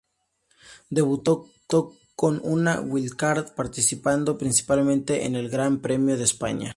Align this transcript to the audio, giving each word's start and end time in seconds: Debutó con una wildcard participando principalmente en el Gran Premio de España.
Debutó 0.89 1.47
con 2.15 2.41
una 2.43 2.81
wildcard 2.81 3.53
participando 3.53 4.35
principalmente 4.35 5.27
en 5.27 5.35
el 5.35 5.47
Gran 5.51 5.79
Premio 5.79 6.17
de 6.17 6.23
España. 6.23 6.69